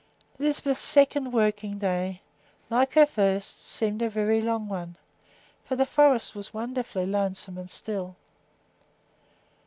[0.39, 2.21] Lisbeth's second working day,
[2.71, 4.95] like her first, seemed a very long one,
[5.63, 8.15] for the forest was wonderfully lonesome and still.